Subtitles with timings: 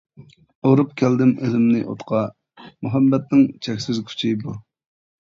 [0.69, 2.23] ئۇرۇپ كەلدىم ئۆزۈمنى ئوتقا،
[2.65, 4.61] مۇھەببەتنىڭ چەكسىز كۈچى بۇ.